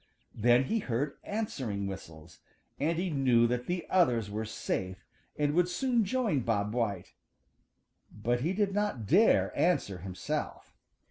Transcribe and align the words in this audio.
Then 0.33 0.63
he 0.63 0.79
heard 0.79 1.17
answering 1.23 1.85
whistles, 1.85 2.39
and 2.79 2.97
he 2.97 3.11
knew 3.11 3.45
that 3.45 3.67
the 3.67 3.85
others 3.87 4.31
were 4.31 4.45
safe 4.45 5.05
and 5.37 5.53
would 5.53 5.69
soon 5.69 6.05
join 6.05 6.39
Bob 6.39 6.73
White. 6.73 7.13
But 8.11 8.41
he 8.41 8.53
did 8.53 8.73
not 8.73 9.05
dare 9.05 9.55
answer 9.55 9.99
himself. 9.99 10.73